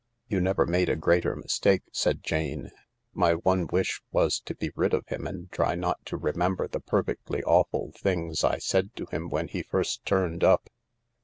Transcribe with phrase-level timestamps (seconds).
[0.27, 2.71] "You never made a greater mistake," said Jane;
[3.13, 6.79] "my one wish was to be rid of him and try not to remember the
[6.81, 10.71] perfectly awful things I said to him when he first turned up."